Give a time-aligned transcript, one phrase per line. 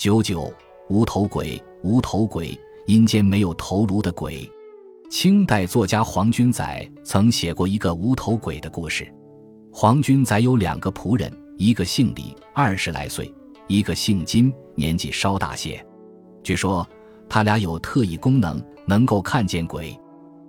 [0.00, 0.50] 九九
[0.88, 4.50] 无头鬼，无头鬼，阴间没有头颅的鬼。
[5.10, 9.06] 清代作家黄君载曾写过一个无头鬼的故事。
[9.70, 13.26] 黄君载有两个仆人，一个姓李，二十来岁；
[13.68, 15.84] 一个姓金，年纪稍大些。
[16.42, 16.88] 据说
[17.28, 19.94] 他俩有特异功能，能够看见鬼。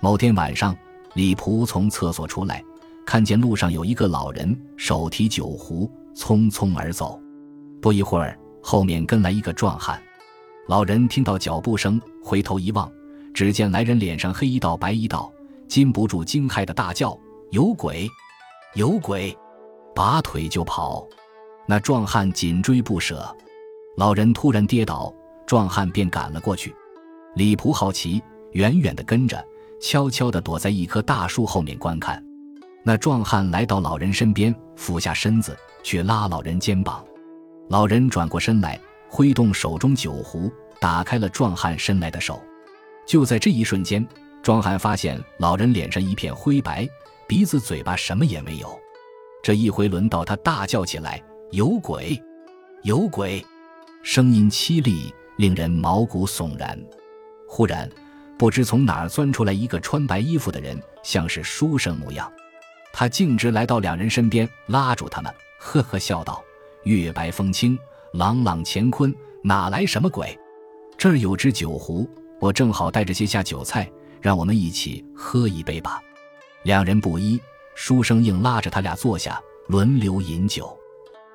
[0.00, 0.72] 某天晚上，
[1.14, 2.62] 李仆从厕所出来，
[3.04, 7.20] 看见路上有一个老人手提酒壶，匆匆而走。
[7.80, 8.38] 不一会儿。
[8.62, 10.00] 后面跟来一个壮汉，
[10.68, 12.90] 老人听到脚步声，回头一望，
[13.34, 15.30] 只见来人脸上黑一道白一道，
[15.68, 17.18] 禁不住惊骇的大叫
[17.50, 18.08] ：“有鬼，
[18.74, 19.36] 有鬼！”
[19.94, 21.06] 拔腿就跑。
[21.66, 23.24] 那壮汉紧追不舍，
[23.96, 25.12] 老人突然跌倒，
[25.46, 26.74] 壮汉便赶了过去。
[27.34, 29.44] 李仆好奇，远远的跟着，
[29.80, 32.22] 悄悄地躲在一棵大树后面观看。
[32.84, 37.04] 那壮汉来到老人身边，俯下身子去拉老人肩膀。
[37.68, 42.42] 老人转过身来，挥动手中酒壶，打开了壮汉伸来的手。
[43.06, 44.06] 就在这一瞬间，
[44.42, 46.88] 壮汉发现老人脸上一片灰白，
[47.26, 48.78] 鼻子、嘴巴什么也没有。
[49.42, 52.20] 这一回轮到他大叫起来：“有鬼，
[52.82, 53.44] 有鬼！”
[54.02, 56.78] 声音凄厉，令人毛骨悚然。
[57.48, 57.90] 忽然，
[58.38, 62.30] 不知从哪儿钻出来一个穿白衣服的人，像是书生模样。
[62.92, 66.44] 他径直来到两人身边，拉住他们，呵呵笑道。
[66.84, 67.78] 月白风清，
[68.12, 70.38] 朗朗乾坤，哪来什么鬼？
[70.98, 72.08] 这儿有只酒壶，
[72.40, 76.00] 我正好带着些下酒菜，让我们一起喝一杯吧。
[76.64, 77.40] 两人不依，
[77.74, 80.76] 书生硬拉着他俩坐下，轮流饮酒。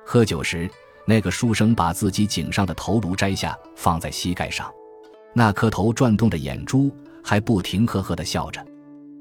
[0.04, 0.70] 喝酒时，
[1.06, 4.72] 那个书生把自己颈上的头颅摘下，放在膝盖上，
[5.34, 6.90] 那颗头转动的眼珠
[7.22, 8.64] 还不停呵呵地笑着。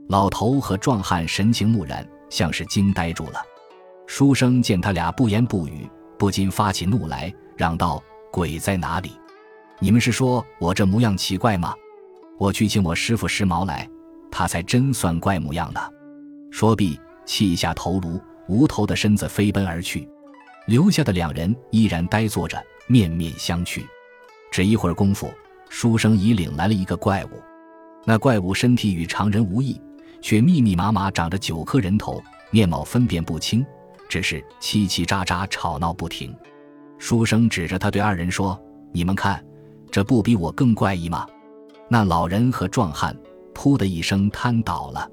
[0.08, 3.42] 老头和壮汉神情木然，像是惊呆住了。
[4.05, 5.89] 书生见他俩不言不语。
[6.17, 9.11] 不禁发起怒来，嚷道：“鬼在哪里？
[9.79, 11.73] 你们是说我这模样奇怪吗？
[12.37, 13.87] 我去请我师傅时髦来，
[14.31, 15.79] 他才真算怪模样呢。”
[16.49, 20.08] 说毕，弃下头颅，无头的身子飞奔而去，
[20.65, 23.83] 留下的两人依然呆坐着，面面相觑。
[24.49, 25.30] 只一会儿功夫，
[25.69, 27.42] 书生已领来了一个怪物。
[28.05, 29.80] 那怪物身体与常人无异，
[30.21, 33.63] 却密密麻麻长着九颗人头，面貌分辨不清。
[34.07, 36.33] 只是叽叽喳喳吵闹不停，
[36.97, 38.59] 书生指着他对二人说
[38.93, 39.43] ：“你们看，
[39.91, 41.27] 这不比我更怪异吗？”
[41.89, 43.15] 那老人和壮汉
[43.53, 45.09] “噗”的一声瘫倒了。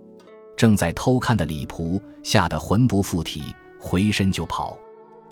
[0.56, 3.42] 正在偷看的李仆吓得魂不附体，
[3.78, 4.78] 回身就跑。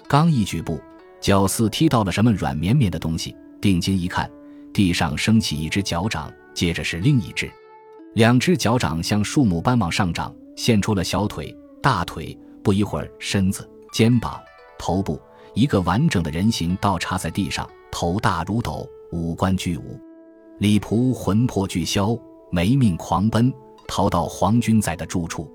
[0.08, 0.80] 刚一举步，
[1.20, 4.30] 脚似踢到了什么软绵绵的东西，定睛一看，
[4.72, 7.50] 地上升起一只脚掌，接着是另一只，
[8.14, 12.36] 两只脚掌像树木般往上长，现出了小腿、大腿。
[12.62, 14.40] 不一会儿，身子、肩膀、
[14.78, 15.20] 头部
[15.54, 20.00] 一个完整的人形倒插在地上，头大如斗，五官俱无。
[20.58, 22.16] 李仆魂魄俱消，
[22.50, 23.52] 没命狂奔，
[23.88, 25.50] 逃到黄君载的住处。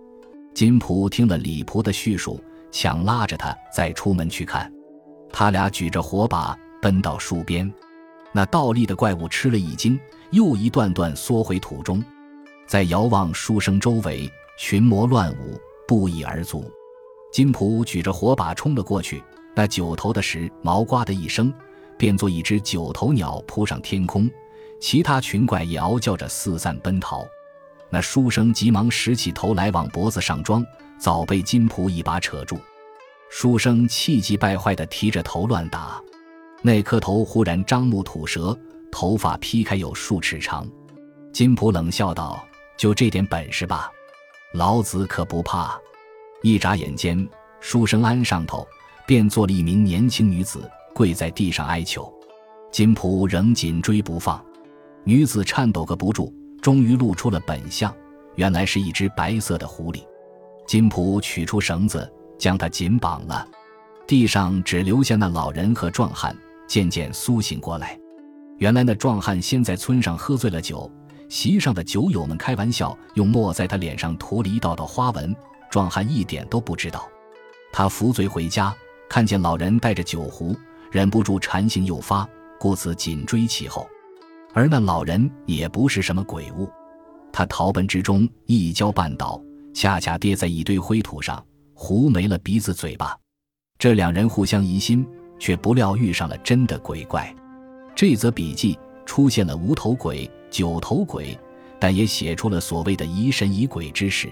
[0.53, 2.39] 金仆听了李仆的叙述，
[2.71, 4.71] 强拉着他再出门去看。
[5.31, 7.71] 他俩举着火把奔到树边，
[8.31, 9.99] 那倒立的怪物吃了一惊，
[10.31, 12.03] 又一段段缩回土中。
[12.65, 14.29] 在遥望书生周围，
[14.59, 15.57] 群魔乱舞，
[15.87, 16.69] 不一而足。
[17.31, 19.23] 金仆举着火把冲了过去，
[19.55, 21.53] 那九头的石毛呱的一声，
[21.97, 24.29] 变作一只九头鸟扑上天空，
[24.79, 27.25] 其他群怪也嗷叫着四散奔逃。
[27.89, 30.65] 那书生急忙拾起头来往脖子上装，
[30.99, 32.59] 早被金仆一把扯住。
[33.29, 36.01] 书生气急败坏地提着头乱打，
[36.61, 38.57] 那颗头忽然张目吐舌，
[38.91, 40.67] 头发劈开有数尺长。
[41.31, 42.43] 金仆冷笑道
[42.77, 43.91] ：“就这点本事吧，
[44.53, 45.79] 老子可不怕。”
[46.43, 47.27] 一眨眼间，
[47.59, 48.65] 书生鞍上头
[49.05, 52.11] 便坐了一名年轻女子，跪在地上哀求。
[52.71, 54.43] 金仆仍紧追不放，
[55.03, 56.31] 女子颤抖个不住，
[56.61, 57.93] 终于露出了本相，
[58.35, 60.03] 原来是一只白色的狐狸。
[60.67, 63.47] 金仆取出绳子，将它紧绑了。
[64.05, 66.35] 地上只留下那老人和壮汉，
[66.67, 67.97] 渐渐苏醒过来。
[68.59, 70.91] 原来那壮汉先在村上喝醉了酒，
[71.29, 75.35] 席上的酒友们开玩笑，用墨在他脸上涂了一道道花纹。
[75.69, 77.07] 壮汉一点都不知道，
[77.71, 78.75] 他扶罪回家，
[79.09, 80.55] 看见老人带着酒壶，
[80.91, 82.27] 忍不住馋性诱发，
[82.59, 83.87] 故此紧追其后。
[84.53, 86.69] 而那老人也不是什么鬼物，
[87.31, 89.39] 他逃奔之中一跤绊倒，
[89.73, 93.15] 恰恰跌在一堆灰土上，糊没了鼻子嘴巴。
[93.77, 97.31] 这两人互相疑心，却不料遇上了真的鬼怪。
[97.93, 101.37] 这则笔记出现了无头鬼、九头鬼，
[101.79, 104.31] 但也写出了所谓的疑神疑鬼之事。